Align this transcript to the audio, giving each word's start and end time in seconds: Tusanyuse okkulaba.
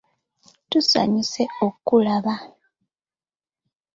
Tusanyuse 0.69 1.43
okkulaba. 1.65 2.35